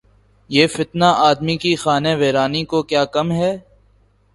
[0.49, 3.51] یہ فتنہ‘ آدمی کی خانہ ویرانی کو کیا کم ہے؟